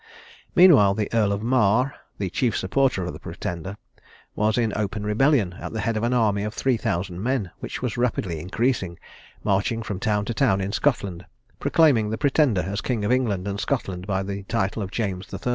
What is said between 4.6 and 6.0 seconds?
open rebellion at the head